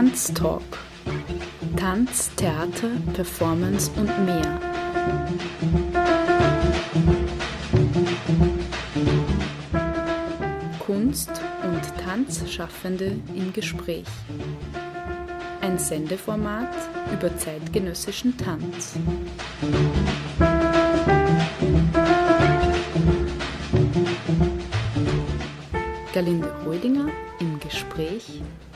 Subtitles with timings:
[0.00, 0.78] Tanztalk.
[1.76, 4.58] Tanz, Theater, Performance und mehr.
[10.78, 14.06] Kunst- und Tanzschaffende im Gespräch.
[15.60, 16.74] Ein Sendeformat
[17.12, 18.94] über zeitgenössischen Tanz.
[26.14, 28.40] Galinde Heudinger im Gespräch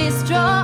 [0.00, 0.59] destroy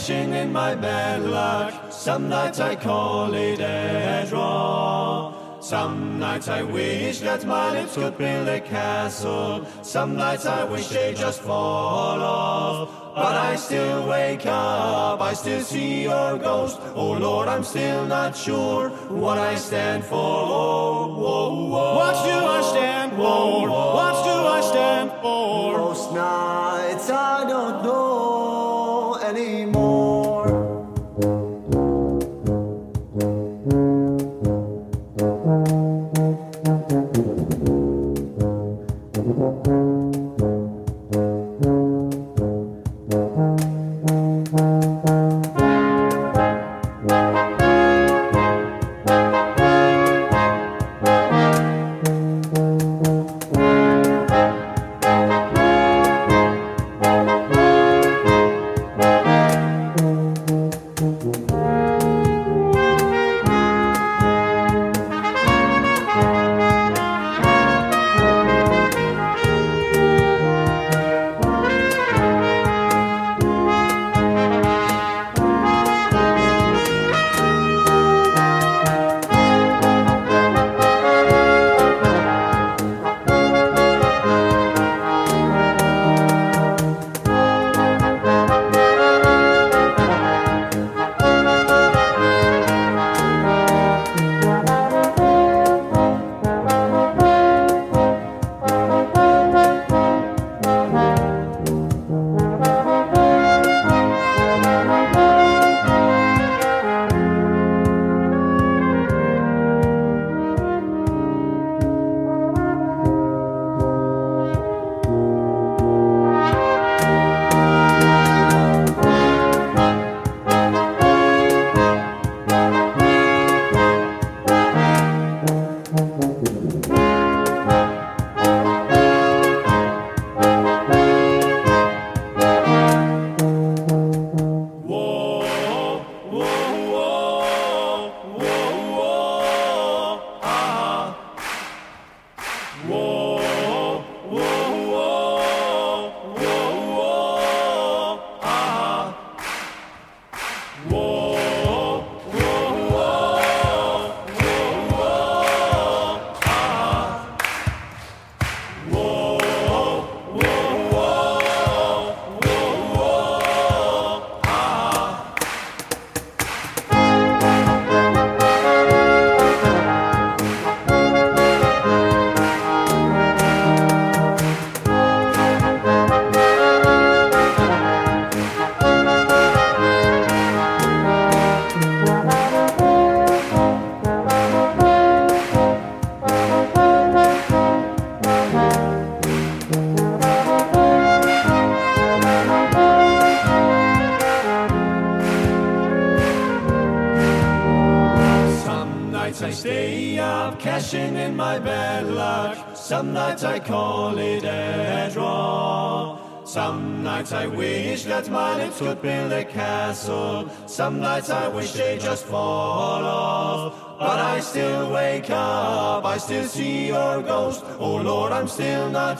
[0.00, 1.92] Cashing in my bad luck.
[1.92, 5.34] Some nights I call it a draw.
[5.60, 9.66] Some nights I wish that my lips could build a castle.
[9.82, 12.88] Some nights I wish they just fall off.
[13.14, 16.78] But I still wake up, I still see your ghost.
[16.94, 20.16] Oh Lord, I'm still not sure what I stand for.
[20.16, 20.99] Oh,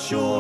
[0.01, 0.40] sure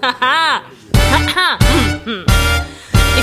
[0.00, 0.67] Haha.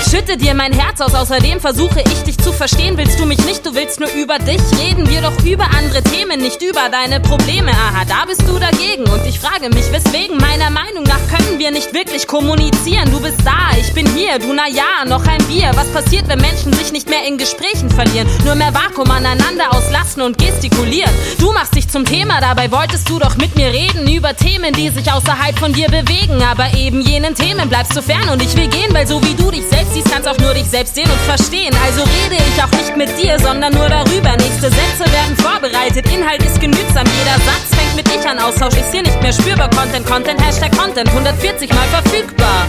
[0.08, 2.96] Schütte dir mein Herz aus, außerdem versuche ich dich zu verstehen.
[2.96, 5.08] Willst du mich nicht, du willst nur über dich reden.
[5.08, 7.72] Wir doch über andere Themen, nicht über deine Probleme.
[7.72, 9.04] Aha, da bist du dagegen.
[9.08, 13.10] Und ich frage mich, weswegen meiner Meinung nach können wir nicht wirklich kommunizieren.
[13.10, 15.70] Du bist da, ich bin hier, du na ja, noch ein Bier.
[15.74, 18.28] Was passiert, wenn Menschen sich nicht mehr in Gesprächen verlieren?
[18.44, 21.12] Nur mehr Vakuum aneinander auslassen und gestikulieren.
[21.38, 24.90] Du machst dich zum Thema, dabei wolltest du doch mit mir reden über Themen, die
[24.90, 26.42] sich außerhalb von dir bewegen.
[26.42, 29.50] Aber eben jenen Themen bleibst du fern und ich will gehen, weil so wie du
[29.50, 31.74] dich selbst siehst, kannst auch nur dich selbst sehen und verstehen.
[31.84, 34.36] Also rede ich auch nicht mit dir, sondern nur darüber.
[34.36, 37.06] Nächste Sätze werden vorbereitet, Inhalt ist genügsam.
[37.18, 38.38] Jeder Satz fängt mit ich an.
[38.38, 39.70] Austausch ist hier nicht mehr spürbar.
[39.70, 42.66] Content, Content, Hashtag Content, 140 mal verfügbar.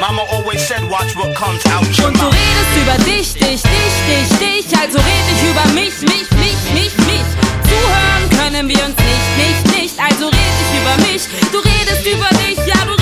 [0.00, 3.94] Mama always said, watch what comes out your Und du redest über dich, dich, dich,
[4.10, 4.66] dich, dich.
[4.78, 7.28] Also red ich über mich, mich, mich, mich, mich.
[7.70, 9.94] Zuhören können wir uns nicht, nicht, nicht.
[9.98, 11.22] Also red ich über mich.
[11.52, 13.01] Du redest über dich, ja, du redest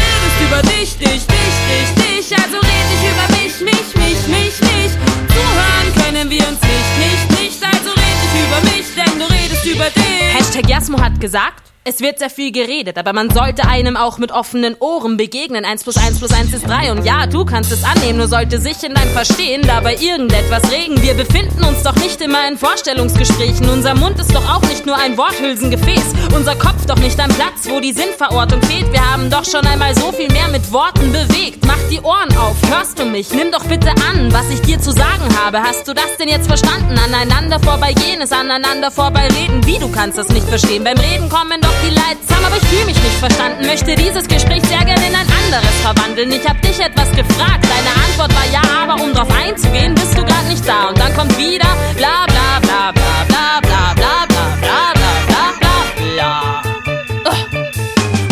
[0.50, 2.38] über dich, dich, dich, dich, dich.
[2.38, 4.92] Also red ich über mich, mich, mich, mich, mich.
[5.28, 7.62] Zuhören können wir uns nicht, nicht, nicht.
[7.62, 10.34] Also red ich über mich, denn du redest über dich.
[10.34, 11.69] Hashtag Jasmo hat gesagt.
[11.82, 15.64] Es wird sehr viel geredet, aber man sollte einem auch mit offenen Ohren begegnen.
[15.64, 18.60] 1 plus 1 plus 1 ist 3 und ja, du kannst es annehmen, nur sollte
[18.60, 21.00] sich in dein Verstehen dabei irgendetwas regen.
[21.00, 23.66] Wir befinden uns doch nicht immer in Vorstellungsgesprächen.
[23.70, 26.04] Unser Mund ist doch auch nicht nur ein Worthülsengefäß.
[26.36, 28.92] Unser Kopf doch nicht ein Platz, wo die Sinnverortung fehlt.
[28.92, 31.64] Wir haben doch schon einmal so viel mehr mit Worten bewegt.
[31.66, 33.32] Mach die Ohren auf, hörst du mich?
[33.32, 35.62] Nimm doch bitte an, was ich dir zu sagen habe.
[35.62, 36.98] Hast du das denn jetzt verstanden?
[36.98, 39.64] Aneinander vorbeigehen ist aneinander vorbeireden.
[39.64, 40.84] Wie, du kannst das nicht verstehen?
[40.84, 43.66] Beim Reden kommen doch die Lights haben, aber ich fühle mich nicht verstanden.
[43.66, 46.32] Möchte dieses Gespräch sehr gerne in ein anderes verwandeln.
[46.32, 50.24] Ich hab dich etwas gefragt, deine Antwort war ja, aber um drauf einzugehen, bist du
[50.24, 50.88] grad nicht da.
[50.88, 55.44] Und dann kommt wieder bla bla bla bla bla bla bla bla bla bla bla
[55.58, 56.62] bla bla.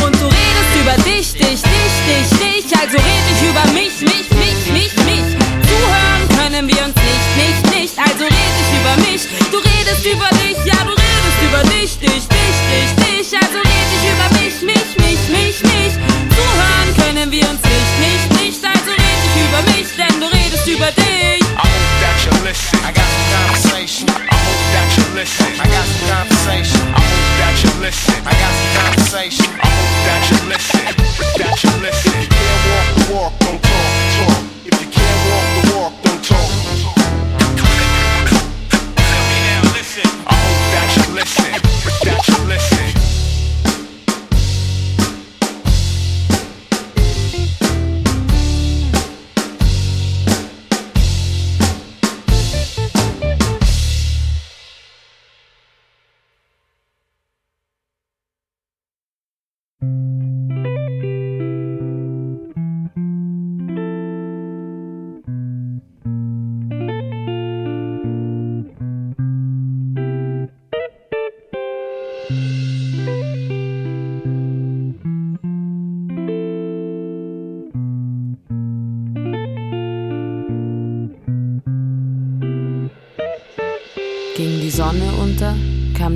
[0.04, 4.28] Und du redest über dich, dich, dich, dich, dich, also red ich über mich, mich,
[4.42, 5.26] mich, mich, mich.
[5.68, 9.22] Zuhören können wir uns nicht, nicht, nicht, also red ich über mich.
[9.50, 12.97] Du redest über dich, ja, du redest über dich, dich, dich, dich,
[13.28, 15.94] dich, also red ich über mich, mich, mich, mich, mich.
[16.34, 20.66] Zuhören können wir uns nicht, nicht, nicht, also red ich über mich, denn du redest
[20.66, 21.40] über dich.
[21.40, 22.78] I hope that you listen.
[22.84, 24.08] I got some conversation.
[24.08, 25.46] I hope that you listen.
[25.60, 26.80] I got some conversation.
[26.94, 28.14] I hope that you listen.
[28.24, 29.46] I got some conversation.
[29.60, 30.84] I hope that you listen.
[31.38, 32.12] That you listen.
[32.12, 33.67] If you can't walk the walk, don't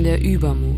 [0.03, 0.72] der Übermut,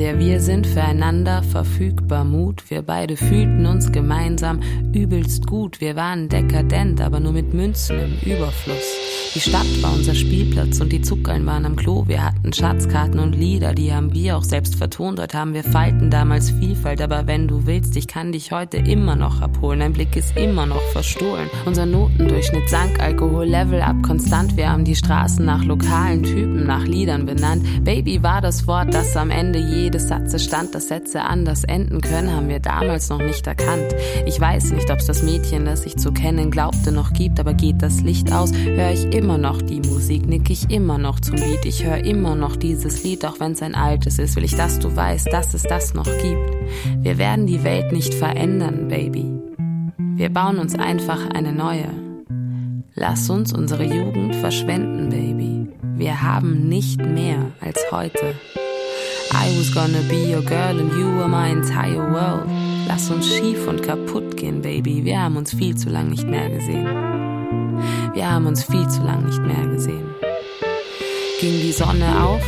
[0.00, 2.70] der Wir sind füreinander verfügbar Mut.
[2.70, 4.60] Wir beide fühlten uns gemeinsam
[4.94, 5.82] übelst gut.
[5.82, 9.10] Wir waren dekadent, aber nur mit Münzen im Überfluss.
[9.34, 12.08] Die Stadt war unser Spielplatz und die Zuckerln waren am Klo.
[12.08, 15.20] Wir hatten Schatzkarten und Lieder, die haben wir auch selbst vertont.
[15.20, 19.16] Heute haben wir Falten, damals Vielfalt, aber wenn du willst, ich kann dich heute immer
[19.16, 19.80] noch abholen.
[19.80, 21.48] Dein Blick ist immer noch verstohlen.
[21.66, 24.56] Unser Notendurchschnitt sank, Alkohol Level up konstant.
[24.56, 27.84] Wir haben die Straßen nach lokalen Typen, nach Liedern benannt.
[27.84, 29.60] Baby war das Wort, das am Ende
[29.90, 30.74] jedes Satzes stand.
[30.74, 33.94] Dass Sätze anders enden können, haben wir damals noch nicht erkannt.
[34.24, 37.82] Ich weiß nicht, ob's das Mädchen, das ich zu kennen glaubte, noch gibt, aber geht
[37.82, 41.64] das Licht aus, höre ich immer noch die Musik, nick ich immer noch zum Beat.
[41.64, 44.36] Ich höre immer noch dieses Lied, auch wenn's ein altes ist.
[44.36, 46.56] Will ich, dass du weißt, dass es das noch gibt.
[47.02, 49.26] Wir werden die Welt nicht verändern, Baby.
[50.14, 51.88] Wir bauen uns einfach eine neue.
[52.94, 55.66] Lass uns unsere Jugend verschwenden, Baby.
[55.96, 58.34] Wir haben nicht mehr als heute.
[59.32, 62.48] I was gonna be your girl and you were my entire world.
[62.86, 65.04] Lass uns schief und kaputt gehen, Baby.
[65.04, 66.86] Wir haben uns viel zu lang nicht mehr gesehen.
[68.12, 70.08] Wir haben uns viel zu lang nicht mehr gesehen.
[71.40, 72.42] Ging die Sonne auf,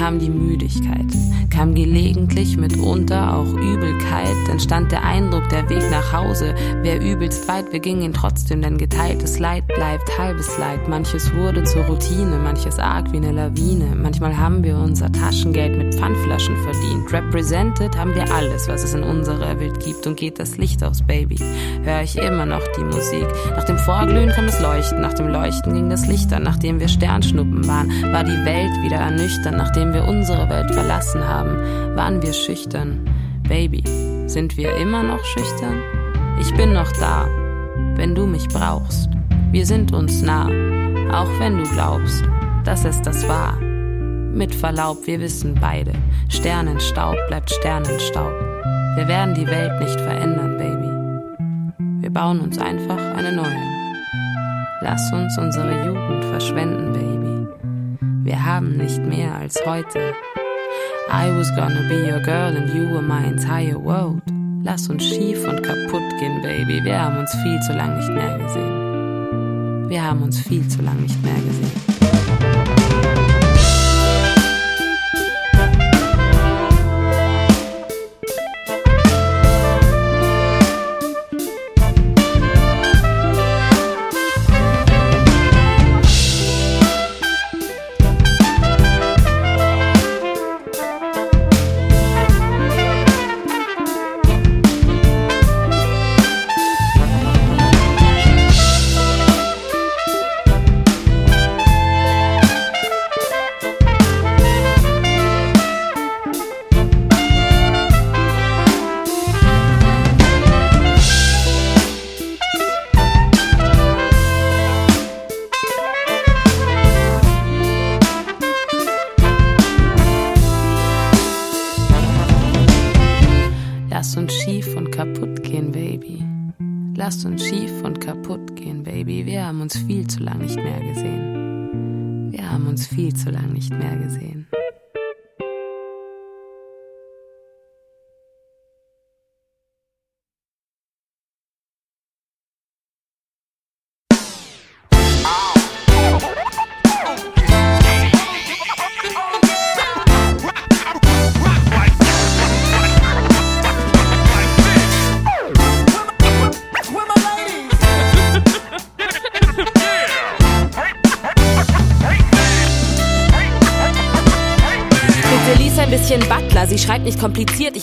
[0.00, 1.12] kam die Müdigkeit,
[1.50, 7.70] kam gelegentlich mitunter auch Übelkeit, entstand der Eindruck, der Weg nach Hause wäre übelst weit,
[7.70, 10.88] wir gingen trotzdem, denn geteiltes Leid bleibt halbes Leid.
[10.88, 13.94] Manches wurde zur Routine, manches arg wie eine Lawine.
[13.94, 17.12] Manchmal haben wir unser Taschengeld mit Pfandflaschen verdient.
[17.12, 21.02] Represented haben wir alles, was es in unserer Welt gibt und geht das Licht aus,
[21.02, 21.36] Baby.
[21.82, 23.26] Hör ich immer noch die Musik.
[23.54, 26.44] Nach dem Vorglühen kam das Leuchten, nach dem Leuchten ging das Licht an.
[26.44, 29.58] Nachdem wir Sternschnuppen waren, war die Welt wieder ernüchternd.
[29.58, 33.08] Nachdem wir unsere Welt verlassen haben, waren wir schüchtern.
[33.48, 33.82] Baby,
[34.26, 35.80] sind wir immer noch schüchtern?
[36.40, 37.26] Ich bin noch da,
[37.96, 39.10] wenn du mich brauchst.
[39.52, 40.46] Wir sind uns nah,
[41.12, 42.24] auch wenn du glaubst,
[42.64, 43.56] dass es das war.
[43.60, 45.92] Mit Verlaub, wir wissen beide,
[46.28, 48.32] Sternenstaub bleibt Sternenstaub.
[48.96, 52.02] Wir werden die Welt nicht verändern, Baby.
[52.02, 53.80] Wir bauen uns einfach eine neue.
[54.82, 57.19] Lass uns unsere Jugend verschwenden, Baby.
[58.22, 60.12] Wir haben nicht mehr als heute.
[61.10, 64.20] I was gonna be your girl and you were my entire world.
[64.62, 66.84] Lass uns schief und kaputt gehen, Baby.
[66.84, 69.88] Wir haben uns viel zu lang nicht mehr gesehen.
[69.88, 72.79] Wir haben uns viel zu lang nicht mehr gesehen.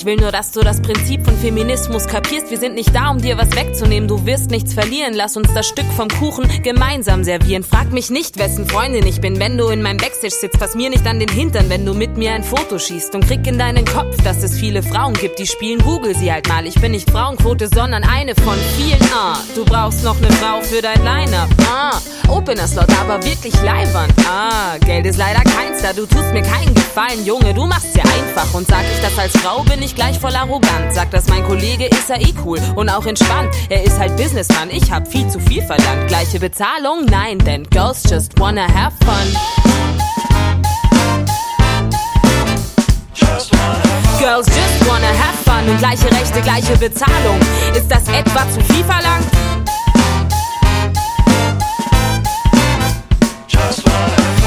[0.08, 2.50] Will nur, dass du das Prinzip von Feminismus kapierst.
[2.50, 4.08] Wir sind nicht da, um dir was wegzunehmen.
[4.08, 5.14] Du wirst nichts verlieren.
[5.14, 7.62] Lass uns das Stück vom Kuchen gemeinsam servieren.
[7.62, 10.58] Frag mich nicht, wessen Freundin ich bin, wenn du in meinem Backstage sitzt.
[10.60, 13.16] Pass mir nicht an den Hintern, wenn du mit mir ein Foto schießt.
[13.16, 15.80] Und krieg in deinen Kopf, dass es viele Frauen gibt, die spielen.
[15.80, 16.66] Google sie halt mal.
[16.66, 19.04] Ich bin nicht Frauenquote, sondern eine von vielen.
[19.14, 21.50] Ah, du brauchst noch eine Frau für dein Line-Up.
[21.70, 24.14] Ah, Opener Slot, aber wirklich Leihwand.
[24.26, 25.92] Ah, Geld ist leider keins da.
[25.92, 27.54] Du tust mir keinen Gefallen, Junge.
[27.54, 28.54] Du machst ja einfach.
[28.54, 30.94] Und sag ich das als Frau, bin ich gleich voll arrogant.
[30.94, 33.53] Sag das mein Kollege, ist er eh cool und auch entspannt.
[33.69, 36.07] Er ist halt Businessman, ich hab viel zu viel verlangt.
[36.07, 37.06] Gleiche Bezahlung?
[37.06, 39.28] Nein, denn Girls just wanna have fun.
[44.19, 47.40] Girls just wanna have fun und gleiche Rechte, gleiche Bezahlung.
[47.76, 49.28] Ist das etwa zu viel verlangt?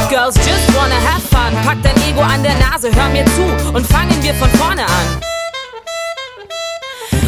[0.08, 1.52] Girls just wanna have fun.
[1.64, 5.29] Pack dein Ego an der Nase, hör mir zu und fangen wir von vorne an.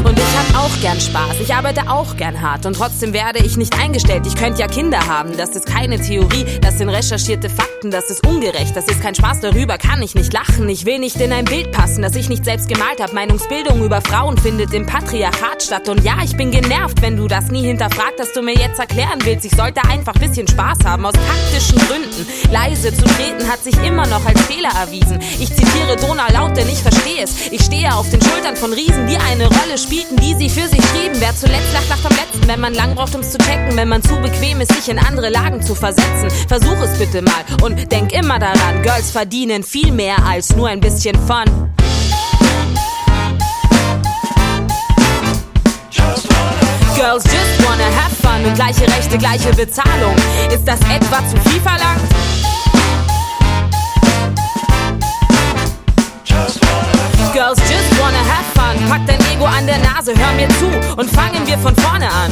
[0.05, 3.57] Und ich hab auch gern Spaß, ich arbeite auch gern hart und trotzdem werde ich
[3.57, 4.27] nicht eingestellt.
[4.29, 8.25] Ich könnte ja Kinder haben, das ist keine Theorie, das sind recherchierte Fakten, das ist
[8.25, 10.69] ungerecht, das ist kein Spaß, darüber kann ich nicht lachen.
[10.69, 13.13] Ich will nicht in ein Bild passen, das ich nicht selbst gemalt hab.
[13.13, 17.49] Meinungsbildung über Frauen findet im Patriarchat statt und ja, ich bin genervt, wenn du das
[17.49, 19.45] nie hinterfragt, dass du mir jetzt erklären willst.
[19.45, 22.25] Ich sollte einfach bisschen Spaß haben, aus taktischen Gründen.
[22.53, 25.19] Leise zu treten hat sich immer noch als Fehler erwiesen.
[25.41, 27.51] Ich zitiere Donau laut, denn ich verstehe es.
[27.51, 30.85] Ich stehe auf den Schultern von Riesen, die eine Rolle spielten, die sie für sich
[30.89, 31.17] schrieben.
[31.19, 32.47] Wer zuletzt lacht, lacht am letzten.
[32.47, 35.31] Wenn man lang braucht, um's zu checken, wenn man zu bequem ist, sich in andere
[35.31, 36.31] Lagen zu versetzen.
[36.49, 40.81] Versuch es bitte mal und denk immer daran, Girls verdienen viel mehr als nur ein
[40.81, 41.45] bisschen Fun.
[46.95, 50.15] Girls just wanna have fun und gleiche Rechte, gleiche Bezahlung.
[50.55, 52.52] Ist das etwa zu viel verlangt?
[57.33, 58.77] Girls just wanna have fun.
[58.91, 60.67] Pack dein Ego an der Nase, hör mir zu
[60.99, 62.31] und fangen wir von vorne an.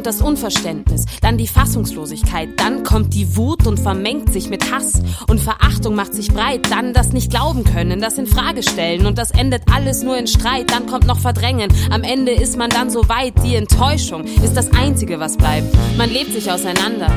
[0.00, 5.02] Kommt das Unverständnis, dann die Fassungslosigkeit, dann kommt die Wut und vermengt sich mit Hass.
[5.28, 9.18] Und Verachtung macht sich breit, dann das nicht glauben können, das in Frage stellen und
[9.18, 11.70] das endet alles nur in Streit, dann kommt noch Verdrängen.
[11.90, 15.66] Am Ende ist man dann so weit, die Enttäuschung ist das Einzige, was bleibt.
[15.98, 17.12] Man lebt sich auseinander.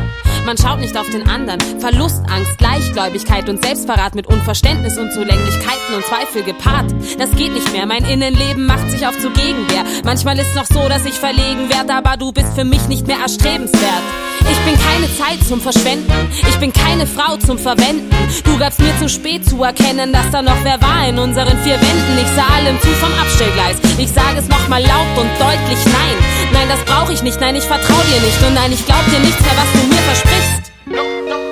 [0.45, 1.61] Man schaut nicht auf den anderen.
[1.79, 6.93] Verlustangst, Gleichgläubigkeit und Selbstverrat mit Unverständnis und Zulänglichkeiten und Zweifel gepaart.
[7.17, 7.85] Das geht nicht mehr.
[7.85, 9.85] Mein Innenleben macht sich auf zur Gegenwehr.
[10.03, 13.19] Manchmal ist noch so, dass ich verlegen werde, aber du bist für mich nicht mehr
[13.19, 14.03] erstrebenswert.
[14.49, 16.11] Ich bin keine Zeit zum Verschwenden.
[16.47, 18.09] Ich bin keine Frau zum Verwenden.
[18.43, 21.75] Du gabst mir zu spät zu erkennen, dass da noch wer war in unseren vier
[21.75, 22.17] Wänden.
[22.17, 23.77] Ich sah allem zu vom Abstellgleis.
[23.97, 26.17] Ich sage es nochmal laut und deutlich nein.
[26.51, 27.39] Nein, das brauche ich nicht.
[27.39, 28.41] Nein, ich vertrau dir nicht.
[28.45, 31.42] Und nein, ich glaub dir nichts mehr, was du mir versprichst.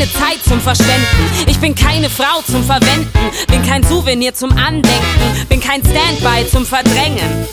[0.00, 1.30] Keine Zeit zum Verschwenden.
[1.46, 3.10] Ich bin keine Frau zum Verwenden.
[3.48, 5.46] Bin kein Souvenir zum Andenken.
[5.48, 7.46] Bin kein Standby zum Verdrängen.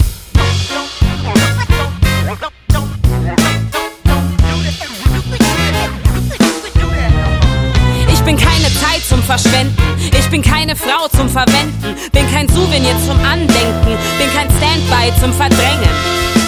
[8.13, 9.75] Ich bin keine Zeit zum Verschwenden.
[10.17, 11.95] Ich bin keine Frau zum Verwenden.
[12.13, 13.97] Bin kein Souvenir zum Andenken.
[14.17, 16.46] Bin kein Standby zum Verdrängen.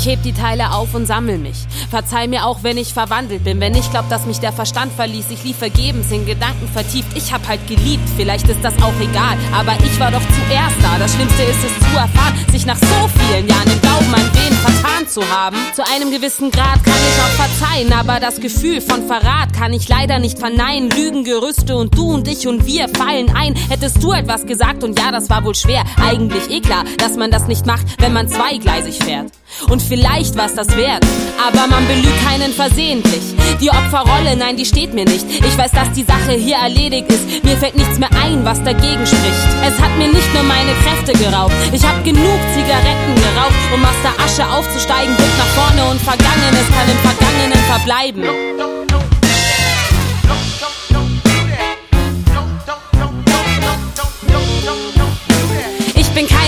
[0.00, 1.56] Ich heb die Teile auf und sammel mich.
[1.90, 3.58] Verzeih mir auch, wenn ich verwandelt bin.
[3.58, 7.08] Wenn ich glaub, dass mich der Verstand verließ, ich lief vergebens in Gedanken vertieft.
[7.16, 9.36] Ich hab halt geliebt, vielleicht ist das auch egal.
[9.52, 10.98] Aber ich war doch zuerst da.
[11.00, 14.56] Das Schlimmste ist es zu erfahren, sich nach so vielen Jahren im Glauben an wen
[14.58, 15.56] vertan zu haben.
[15.74, 19.88] Zu einem gewissen Grad kann ich auch verzeihen, aber das Gefühl von Verrat kann ich
[19.88, 20.90] leider nicht verneinen.
[20.90, 23.54] Lügen, Gerüste und du und ich und wir fallen ein.
[23.54, 25.82] Hättest du etwas gesagt und ja, das war wohl schwer.
[26.00, 29.32] Eigentlich eh klar, dass man das nicht macht, wenn man zweigleisig fährt.
[29.68, 31.04] Und vielleicht war's das wert,
[31.40, 33.22] aber man belügt keinen versehentlich.
[33.60, 35.24] Die Opferrolle, nein, die steht mir nicht.
[35.30, 37.42] Ich weiß, dass die Sache hier erledigt ist.
[37.42, 39.48] Mir fällt nichts mehr ein, was dagegen spricht.
[39.64, 41.54] Es hat mir nicht nur meine Kräfte geraubt.
[41.72, 45.16] Ich hab genug Zigaretten geraucht, um aus der Asche aufzusteigen.
[45.16, 48.87] Blick nach vorne und Vergangenes kann im Vergangenen verbleiben.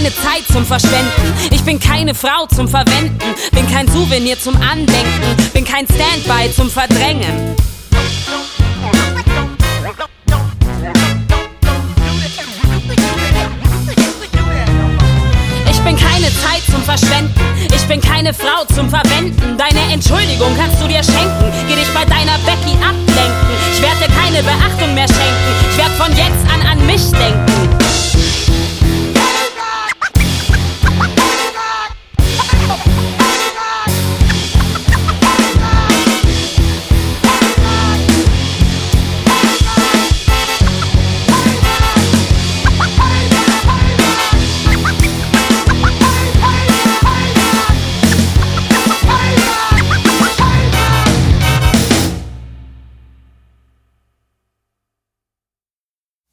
[0.00, 1.34] Keine Zeit zum Verschwenden.
[1.50, 3.18] Ich bin keine Frau zum Verwenden.
[3.52, 5.36] Bin kein Souvenir zum Andenken.
[5.52, 7.54] Bin kein Standby zum Verdrängen.
[15.70, 17.34] Ich bin keine Zeit zum Verschwenden.
[17.74, 19.58] Ich bin keine Frau zum Verwenden.
[19.58, 21.52] Deine Entschuldigung kannst du dir schenken.
[21.68, 23.50] Geh dich bei deiner Becky ablenken.
[23.74, 25.70] Ich werde dir keine Beachtung mehr schenken.
[25.70, 27.79] Ich werde von jetzt an an mich denken.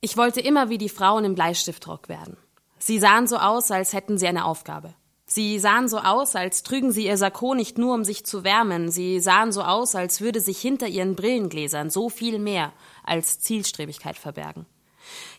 [0.08, 2.38] Ich wollte immer wie die Frauen im Bleistiftrock werden.
[2.80, 4.94] Sie sahen so aus, als hätten sie eine Aufgabe.
[5.26, 8.90] Sie sahen so aus, als trügen sie ihr Sakko nicht nur, um sich zu wärmen.
[8.90, 12.72] Sie sahen so aus, als würde sich hinter ihren Brillengläsern so viel mehr
[13.04, 14.66] als Zielstrebigkeit verbergen.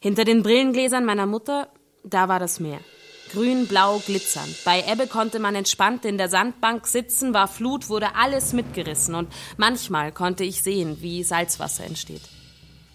[0.01, 1.69] Hinter den Brillengläsern meiner Mutter,
[2.05, 2.81] da war das Meer.
[3.33, 4.55] Grün, blau, glitzernd.
[4.67, 9.33] Bei Ebbe konnte man entspannt in der Sandbank sitzen, war Flut, wurde alles mitgerissen und
[9.57, 12.29] manchmal konnte ich sehen, wie Salzwasser entsteht.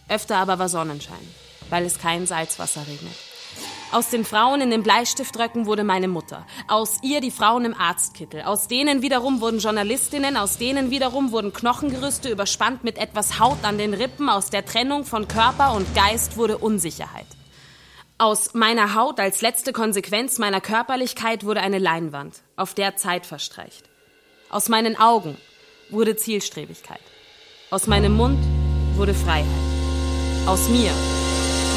[0.07, 1.27] Öfter aber war Sonnenschein,
[1.73, 3.15] weil es kein Salzwasser regnet.
[3.91, 6.45] Aus den Frauen in den Bleistiftröcken wurde meine Mutter.
[6.67, 8.43] Aus ihr die Frauen im Arztkittel.
[8.43, 10.37] Aus denen wiederum wurden Journalistinnen.
[10.37, 14.29] Aus denen wiederum wurden Knochengerüste überspannt mit etwas Haut an den Rippen.
[14.29, 17.25] Aus der Trennung von Körper und Geist wurde Unsicherheit.
[18.19, 23.89] Aus meiner Haut als letzte Konsequenz meiner Körperlichkeit wurde eine Leinwand, auf der Zeit verstreicht.
[24.51, 25.37] Aus meinen Augen
[25.89, 27.01] wurde Zielstrebigkeit.
[27.71, 28.39] Aus meinem Mund
[28.95, 29.47] wurde Freiheit.
[30.45, 30.91] Aus mir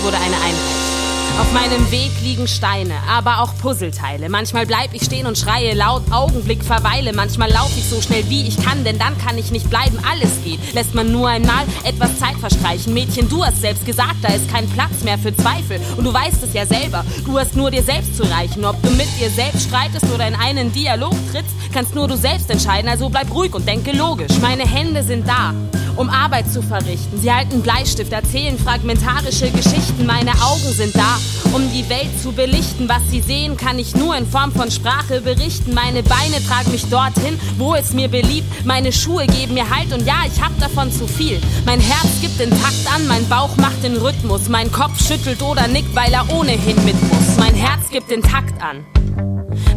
[0.06, 1.40] wurde eine Einheit.
[1.40, 4.28] Auf meinem Weg liegen Steine, aber auch Puzzleteile.
[4.28, 7.12] Manchmal bleib ich stehen und schreie laut, Augenblick verweile.
[7.12, 9.98] Manchmal laufe ich so schnell wie ich kann, denn dann kann ich nicht bleiben.
[10.08, 10.60] Alles geht.
[10.74, 12.94] Lässt man nur einmal etwas Zeit verstreichen.
[12.94, 15.80] Mädchen, du hast selbst gesagt, da ist kein Platz mehr für Zweifel.
[15.96, 17.04] Und du weißt es ja selber.
[17.24, 18.64] Du hast nur dir selbst zu reichen.
[18.64, 22.48] Ob du mit dir selbst streitest oder in einen Dialog trittst, kannst nur du selbst
[22.48, 22.88] entscheiden.
[22.88, 24.38] Also bleib ruhig und denke logisch.
[24.40, 25.52] Meine Hände sind da
[25.96, 27.20] um Arbeit zu verrichten.
[27.20, 30.06] Sie halten Bleistift, erzählen fragmentarische Geschichten.
[30.06, 31.18] Meine Augen sind da,
[31.52, 32.88] um die Welt zu belichten.
[32.88, 35.74] Was sie sehen, kann ich nur in Form von Sprache berichten.
[35.74, 38.64] Meine Beine tragen mich dorthin, wo es mir beliebt.
[38.64, 41.40] Meine Schuhe geben mir Halt und ja, ich hab davon zu viel.
[41.64, 44.48] Mein Herz gibt den Takt an, mein Bauch macht den Rhythmus.
[44.48, 47.36] Mein Kopf schüttelt oder nickt, weil er ohnehin mit muss.
[47.38, 48.84] Mein Herz gibt den Takt an.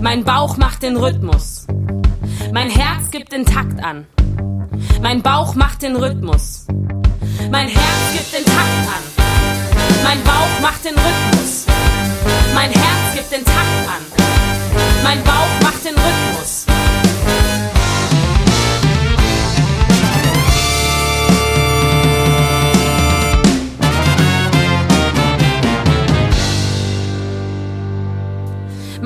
[0.01, 1.65] Mein Bauch macht den Rhythmus.
[2.53, 4.05] Mein Herz gibt den Takt an.
[5.01, 6.65] Mein Bauch macht den Rhythmus.
[7.51, 9.23] Mein Herz gibt den Takt an.
[10.03, 11.65] Mein Bauch macht den Rhythmus.
[12.53, 13.78] Mein Herz gibt den Takt an.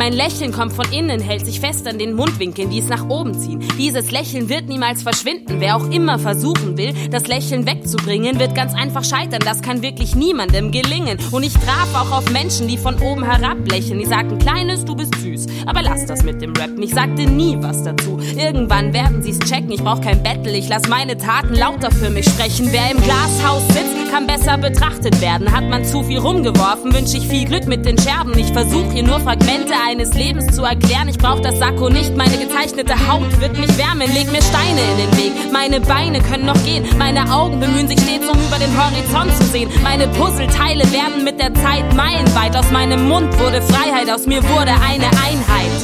[0.04, 3.40] Mein Lächeln kommt von innen, hält sich fest an den Mundwinkeln, die es nach oben
[3.40, 3.64] ziehen.
[3.80, 5.62] Dieses Lächeln wird niemals verschwinden.
[5.62, 9.40] Wer auch immer versuchen will, das Lächeln wegzubringen, wird ganz einfach scheitern.
[9.46, 11.18] Das kann wirklich niemandem gelingen.
[11.32, 13.98] Und ich traf auch auf Menschen, die von oben herab lächeln.
[13.98, 15.48] Die sagten, Kleines, du bist süß.
[15.68, 16.84] Aber lass das mit dem Rappen.
[16.84, 18.20] Ich sagte nie was dazu.
[18.36, 19.72] Irgendwann werden sie's checken.
[19.72, 20.52] Ich brauch kein Battle.
[20.58, 22.68] Ich lass meine Taten lauter für mich sprechen.
[22.74, 25.52] Wer im Glashaus sitzt, kann besser betrachtet werden.
[25.52, 28.38] Hat man zu viel rumgeworfen, wünsche ich viel Glück mit den Scherben.
[28.38, 31.08] Ich versuche hier nur Fragmente eines Lebens zu erklären.
[31.08, 34.12] Ich brauch das Sakko nicht, meine gezeichnete Haut wird mich wärmen.
[34.12, 36.84] Leg mir Steine in den Weg, meine Beine können noch gehen.
[36.98, 39.70] Meine Augen bemühen sich stets, um über den Horizont zu sehen.
[39.84, 42.56] Meine Puzzleteile werden mit der Zeit meilenweit.
[42.58, 45.78] Aus meinem Mund wurde Freiheit, aus mir wurde eine Einheit.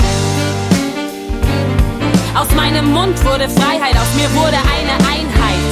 [2.33, 5.69] Aus meinem Mund wurde Freiheit, aus mir wurde eine Einheit.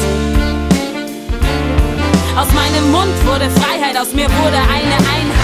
[2.38, 5.37] Aus meinem Mund wurde Freiheit, aus mir wurde eine Einheit.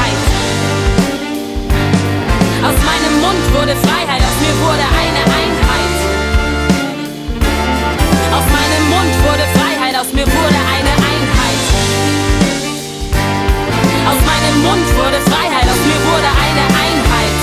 [2.74, 5.94] Aus meinem Mund wurde Freiheit, aus mir wurde eine Einheit.
[8.34, 11.62] Aus meinem Mund wurde Freiheit, aus mir wurde eine Einheit.
[14.10, 17.38] Aus meinem Mund wurde Freiheit, aus mir wurde eine Einheit.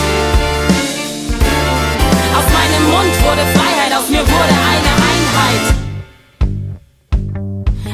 [2.36, 5.64] Aus meinem Mund wurde Freiheit, aus mir wurde eine Einheit.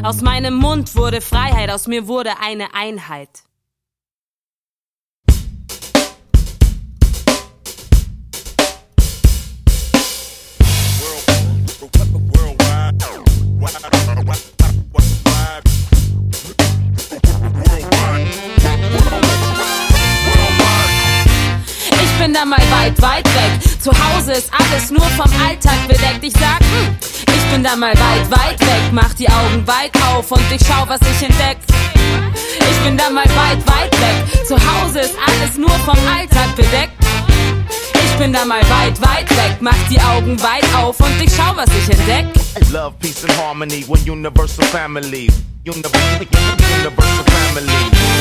[0.07, 3.46] Aus meinem Mund wurde Freiheit, aus mir wurde eine Einheit.
[13.67, 13.73] Ich
[22.19, 23.81] bin da mal weit, weit weg.
[23.81, 26.23] Zu Hause ist alles nur vom Alltag bedeckt.
[26.23, 28.93] Ich sag, hm, ich bin da mal weit, weit weg.
[28.93, 31.59] Mach die Augen weit auf und ich schau, was ich entdeck.
[32.71, 34.47] Ich bin da mal weit, weit weg.
[34.47, 36.93] Zu Hause ist alles nur vom Alltag bedeckt.
[37.95, 39.57] Ich bin da mal weit, weit weg.
[39.61, 42.46] Mach die Augen weit auf und ich schau, was ich entdeck.
[42.73, 43.85] Love, peace, and harmony.
[43.85, 45.29] One universal family.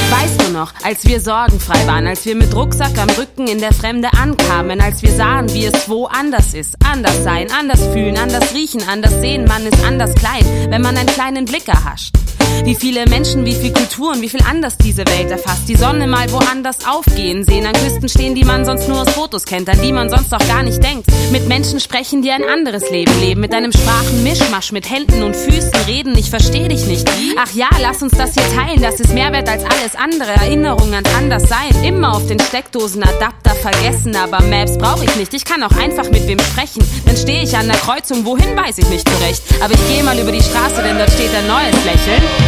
[0.10, 3.72] Weißt du noch, als wir sorgenfrei waren, als wir mit Rucksack am Rücken in der
[3.72, 8.82] Fremde ankamen, als wir sahen, wie es woanders ist, anders sein, anders fühlen, anders riechen,
[8.90, 12.16] anders sehen, man ist anders klein, wenn man einen kleinen Blick erhascht.
[12.64, 15.68] Wie viele Menschen, wie viel Kulturen, wie viel anders diese Welt erfasst.
[15.68, 19.46] Die Sonne mal woanders aufgehen sehen, an Küsten stehen, die man sonst nur aus Fotos
[19.46, 21.08] kennt, an die man sonst auch gar nicht denkt.
[21.32, 25.72] Mit Menschen sprechen, die ein anderes Leben leben, mit einem Sprachenmischmasch, mit Händen und Füßen
[25.88, 26.18] reden.
[26.18, 27.10] Ich verstehe dich nicht.
[27.38, 30.32] Ach ja, lass uns das hier teilen, das ist mehr wert als alles andere.
[30.32, 35.34] Erinnerung ans Anderssein, immer auf den Steckdosenadapter vergessen, aber Maps brauche ich nicht.
[35.34, 36.84] Ich kann auch einfach mit wem sprechen.
[37.06, 39.42] Dann stehe ich an der Kreuzung, wohin weiß ich nicht zurecht.
[39.62, 42.45] Aber ich gehe mal über die Straße, denn dort steht ein neues Lächeln.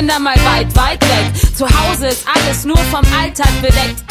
[0.00, 1.54] Bin da mal weit, weit weg.
[1.54, 4.02] Zu Hause ist alles nur vom Alltag bedeckt.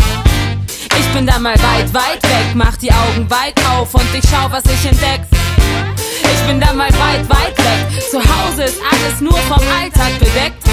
[0.99, 2.53] Ich bin da mal weit, weit weg.
[2.53, 5.21] Mach die Augen weit auf und ich schau, was ich entdeck.
[6.21, 8.03] Ich bin da mal weit, weit weg.
[8.07, 10.63] Zu Hause ist alles nur vom Alltag bedeckt.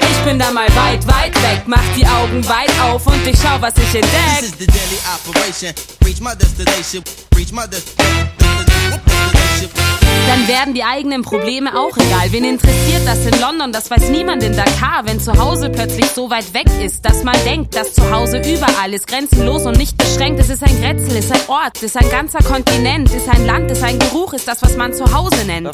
[0.00, 1.64] Ich bin da mal weit, weit weg.
[1.66, 4.40] Mach die Augen weit auf und ich schau, was ich entdeck.
[10.28, 12.30] Dann werden die eigenen Probleme auch egal.
[12.30, 13.72] Wen interessiert das in London?
[13.72, 15.02] Das weiß niemand in Dakar.
[15.04, 18.94] Wenn zu Hause plötzlich so weit weg ist, dass man denkt, dass zu Hause überall
[18.94, 20.40] ist, grenzenlos und nicht beschränkt.
[20.40, 23.82] Es ist ein Grätzl, ist ein Ort, ist ein ganzer Kontinent, ist ein Land, ist
[23.82, 25.68] ein Geruch, ist das, was man zu Hause nennt.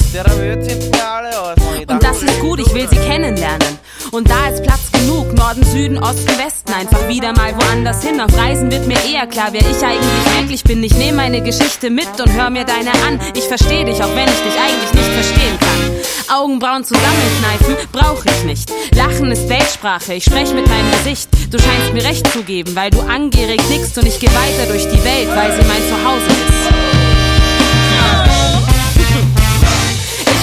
[1.87, 3.79] Und das ist gut, ich will sie kennenlernen.
[4.11, 8.19] Und da ist Platz genug, Norden, Süden, Osten, Westen, einfach wieder mal woanders hin.
[8.19, 10.83] Auf Reisen wird mir eher klar, wer ich eigentlich wirklich bin.
[10.83, 13.19] Ich nehme meine Geschichte mit und hör mir deine an.
[13.33, 16.37] Ich verstehe dich, auch wenn ich dich eigentlich nicht verstehen kann.
[16.37, 18.71] Augenbrauen zusammenkneifen brauche ich nicht.
[18.93, 21.27] Lachen ist Weltsprache, ich spreche mit meinem Gesicht.
[21.49, 24.83] Du scheinst mir recht zu geben, weil du angierig nickst und ich gehe weiter durch
[24.83, 26.49] die Welt, weil sie mein Zuhause ist.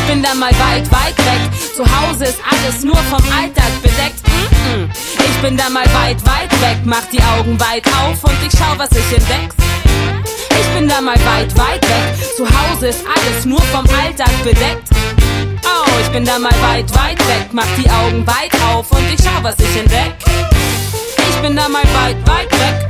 [0.07, 1.41] Bin da mal weit, weit weg.
[1.75, 4.21] Zu Hause ist alles nur vom Alltag bedeckt.
[5.19, 6.79] Ich bin da mal weit, weit weg.
[6.85, 9.51] Mach die Augen weit auf und ich schau, was ich entdeck.
[10.51, 12.37] Ich bin da mal weit, weit weg.
[12.37, 14.89] Zu Hause ist alles nur vom Alltag bedeckt.
[15.65, 17.49] Oh, ich bin da mal weit, weit weg.
[17.53, 20.15] Mach die Augen weit auf und ich schau, was ich entdeck.
[21.31, 22.89] Ich bin da mal weit, weit weg.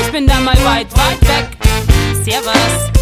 [0.00, 1.48] Ich bin da mal weit, weit weg.
[2.24, 2.97] Servus.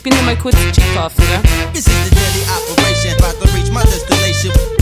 [0.00, 1.42] Ich bin nur mal kurz Chick kaufen, gell?
[1.74, 4.50] This is the daily operation, about to reach my destination.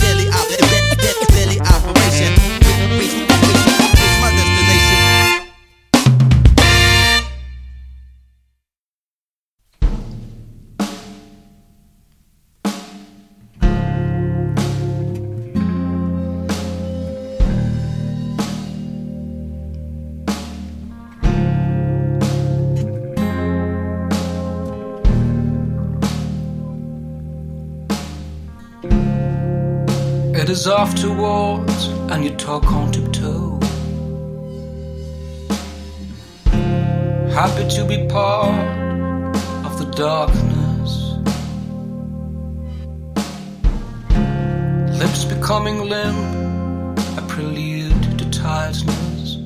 [0.00, 1.59] Daily op- daily operation.
[30.40, 33.60] It is afterwards, and you talk on tiptoe.
[37.38, 39.36] Happy to be part
[39.66, 40.92] of the darkness.
[44.98, 49.36] Lips becoming limp, a prelude to tiredness.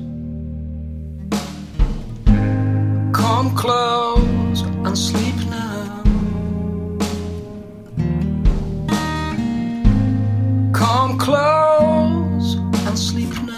[3.11, 5.64] Come close and sleep now.
[10.75, 13.53] Come close and sleep now.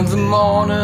[0.00, 0.79] In the morning,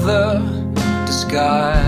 [0.00, 1.79] your mother,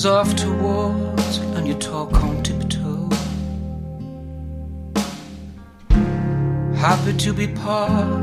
[0.00, 3.08] glances off towards, and you talk on tiptoe.
[6.74, 8.19] Happy to be part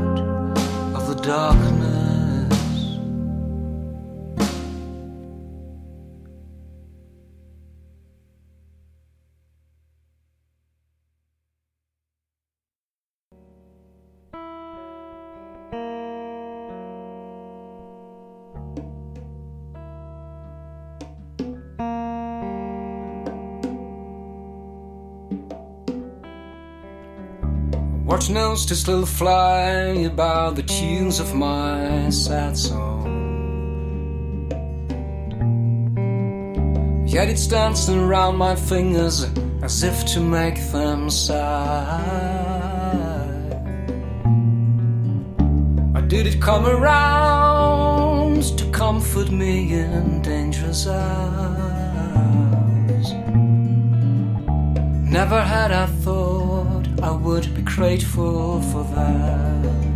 [28.66, 33.06] To still fly about the tunes of my sad song.
[37.06, 39.24] Yet it's dancing around my fingers
[39.62, 42.02] as if to make them sigh.
[45.94, 51.78] Or did it come around to comfort me in dangerous hours?
[55.10, 56.17] Never had I thought
[57.02, 59.88] I would be grateful for that.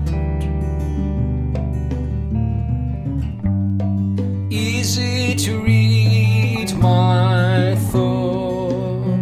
[4.50, 9.12] Easy to read my thoughts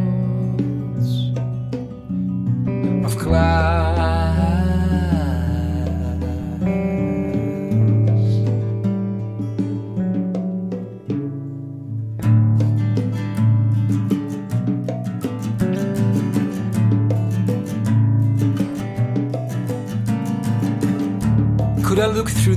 [3.05, 3.70] of glass.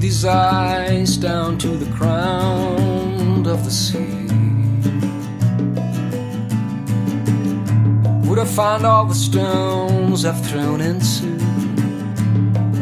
[0.04, 4.28] These eyes down to the ground of the sea?
[8.28, 11.30] Would I find all the stones I've thrown into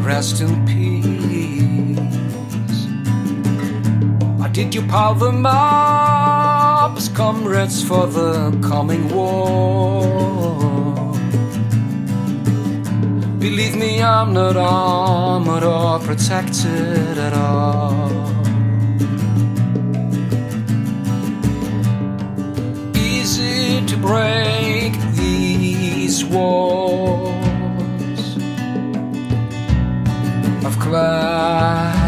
[0.02, 1.99] rest in peace?
[4.43, 10.70] Or did you pile them up as comrades for the coming war?
[13.42, 18.12] Believe me, I'm not armored or protected at all.
[22.96, 27.34] Easy to break these walls
[30.64, 32.01] of glass.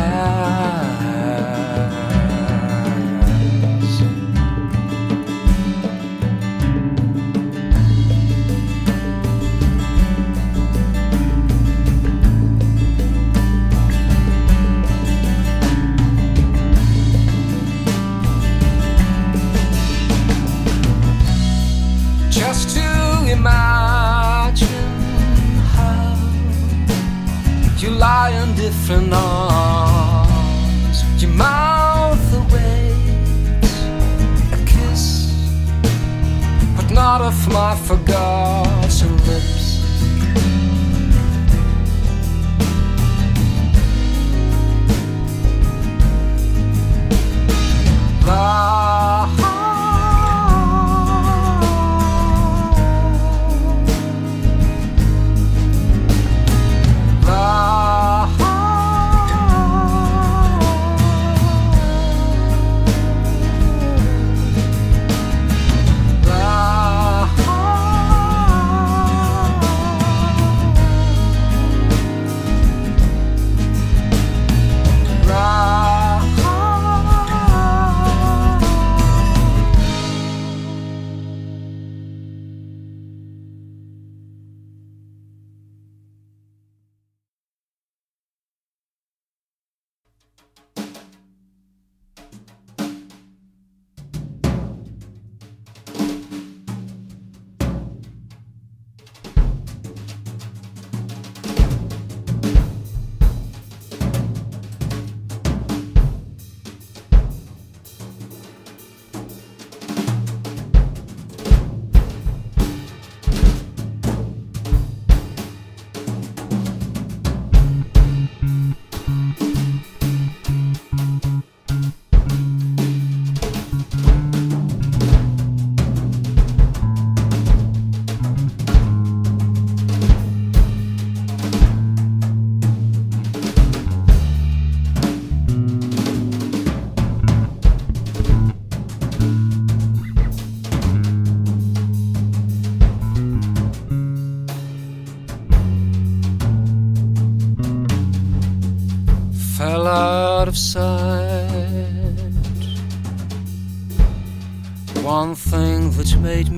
[28.94, 33.74] In arms, your mouth awaits
[34.52, 35.04] a kiss,
[36.76, 38.63] but not of my forgotten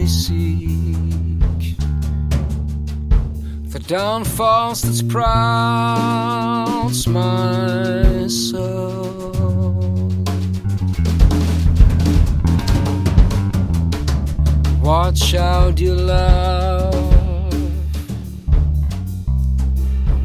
[0.07, 1.77] Seek
[3.69, 9.31] the downfalls that sprouts my soul.
[14.81, 16.93] Watch out, you love.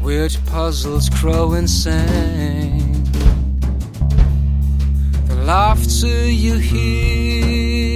[0.03, 3.03] Weird puzzles grow insane.
[5.25, 7.90] The laughter you hear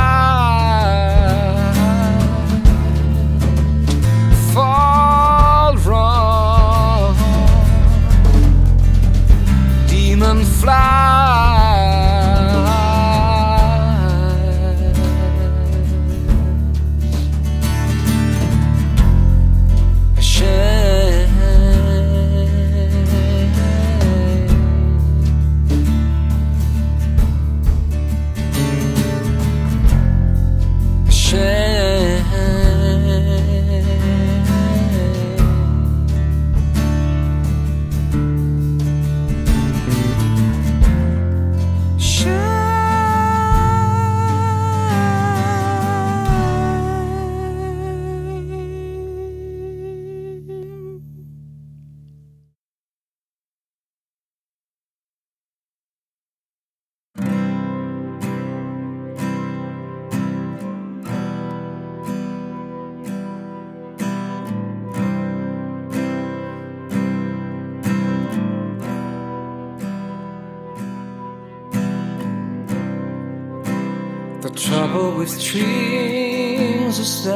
[74.90, 77.26] trouble with dreams is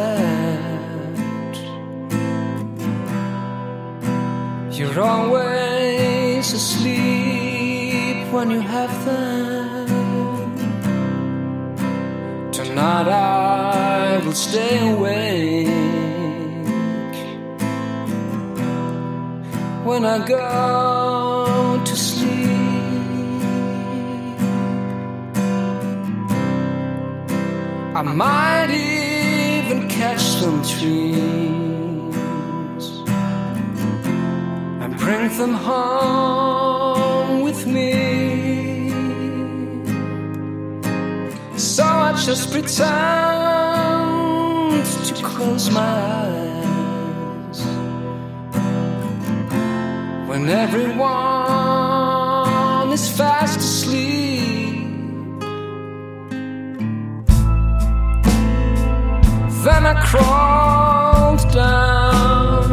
[4.77, 9.87] you're always asleep when you have them.
[12.51, 15.69] Tonight I will stay awake
[19.85, 21.04] when I go
[27.97, 32.05] I might even catch some dreams
[34.83, 38.91] and bring them home with me.
[41.57, 42.85] So I just pretend
[45.07, 47.61] to close my eyes
[50.29, 51.05] when everyone
[52.93, 53.64] is fast
[59.65, 62.69] Then I crawled down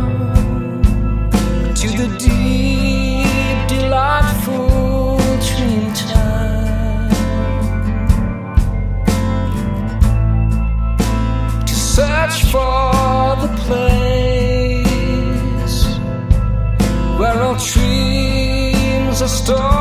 [1.74, 7.10] to the deep, delightful dream time
[11.66, 14.78] to search for the place
[17.18, 19.81] where all dreams are stored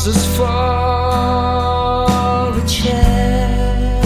[0.00, 0.46] trousers for
[2.56, 4.00] a chair.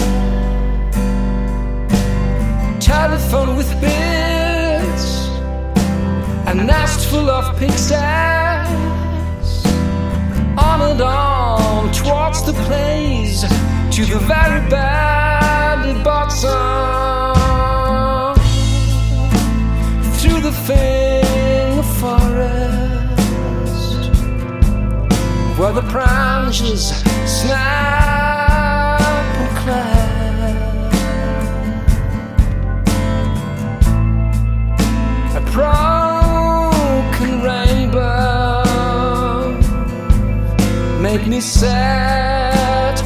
[2.79, 5.29] Telephone with bits,
[6.47, 7.93] a nest full of pixies.
[10.57, 13.41] On and on towards the place,
[13.95, 16.45] to the very badly bottom.
[20.19, 20.94] Through the finger
[25.57, 26.87] where the branches
[27.25, 28.99] snap
[29.41, 30.91] and clap.
[35.37, 38.63] A broken rainbow
[41.01, 42.99] made me sad,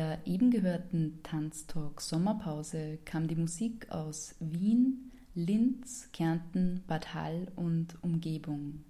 [0.00, 8.02] der eben gehörten Tanztalk Sommerpause kam die Musik aus Wien, Linz, Kärnten, Bad Hall und
[8.02, 8.82] Umgebung.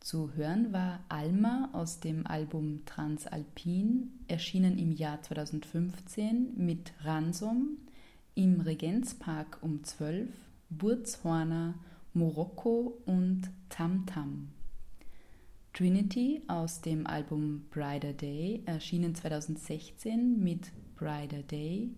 [0.00, 7.76] Zu hören war Alma aus dem Album Transalpin, erschienen im Jahr 2015 mit Ransom,
[8.34, 10.30] im Regenzpark um 12,
[10.70, 11.74] Burzhorner,
[12.14, 14.48] Morocco und Tam Tam.
[15.74, 21.88] Trinity aus dem Album Brighter Day, erschienen 2016 mit Brighter Day,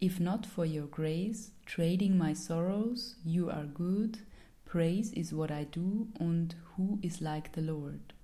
[0.00, 4.20] If Not For Your Grace, Trading My Sorrows, You Are Good,
[4.64, 8.14] Praise Is What I Do und Who Is Like the Lord.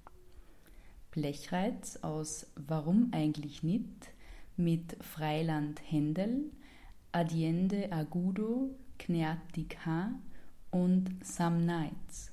[1.11, 4.15] Blechreiz aus Warum eigentlich nit
[4.57, 6.53] mit Freiland Händel,
[7.11, 8.71] Adiende Agudo,
[9.01, 10.13] Knertig H
[10.71, 12.32] und Some Nights.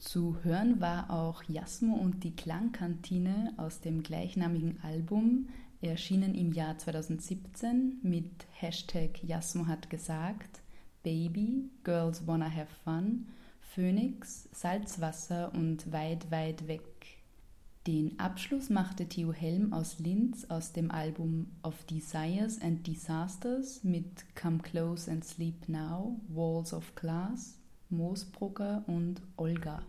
[0.00, 5.50] Zu hören war auch Jasmo und die Klangkantine aus dem gleichnamigen Album,
[5.82, 10.62] erschienen im Jahr 2017 mit Hashtag Jasmo hat gesagt,
[11.02, 13.26] Baby, Girls Wanna Have Fun,
[13.60, 17.20] Phoenix, Salzwasser und Weit, Weit Weg.
[17.86, 24.34] Den Abschluss machte Theo Helm aus Linz aus dem Album Of Desires and Disasters mit
[24.34, 27.59] Come Close and Sleep Now, Walls of Glass,
[27.90, 29.82] Moosbrugger und Olga.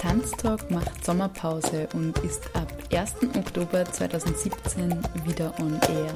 [0.00, 3.16] Tanztalk macht Sommerpause und ist ab 1.
[3.36, 6.14] Oktober 2017 wieder on air.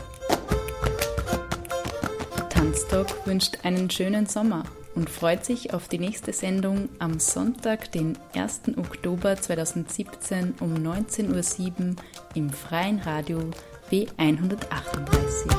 [2.66, 4.64] Tanztalk wünscht einen schönen Sommer
[4.96, 8.62] und freut sich auf die nächste Sendung am Sonntag, den 1.
[8.78, 11.96] Oktober 2017 um 19.07 Uhr
[12.34, 13.52] im freien Radio
[13.92, 15.52] B138.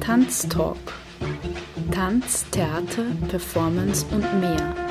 [0.00, 0.76] Tanztalk.
[1.90, 4.83] Tanz, Theater, Performance und mehr.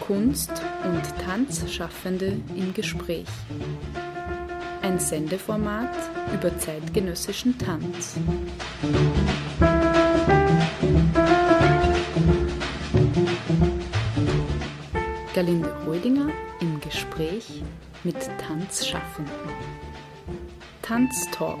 [0.00, 3.26] Kunst- und Tanzschaffende im Gespräch.
[4.82, 5.94] Ein Sendeformat
[6.34, 8.16] über zeitgenössischen Tanz.
[15.34, 16.28] Galinde Rödinger
[16.60, 17.62] im Gespräch
[18.04, 18.16] mit
[18.46, 19.32] Tanzschaffenden.
[20.82, 21.60] Tanztalk.